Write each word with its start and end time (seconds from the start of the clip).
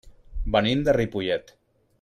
Venim 0.55 0.81
de 0.89 0.97
Ripollet. 0.99 1.57